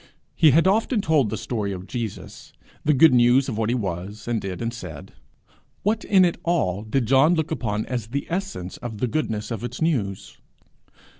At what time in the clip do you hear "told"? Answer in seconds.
0.99-1.29